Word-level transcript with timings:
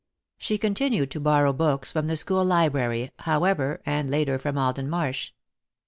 She 0.39 0.57
continued 0.57 1.11
to 1.11 1.19
borrow 1.19 1.53
books 1.53 1.91
from 1.91 2.07
the 2.07 2.15
school 2.15 2.43
library, 2.43 3.11
however, 3.19 3.83
and 3.85 4.09
later 4.09 4.39
from 4.39 4.57
Alden 4.57 4.89
Marsh. 4.89 5.31